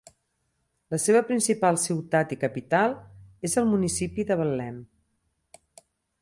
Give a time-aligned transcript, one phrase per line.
[0.93, 2.95] La seva principal ciutat i capital
[3.51, 4.83] és el municipi de Betlem.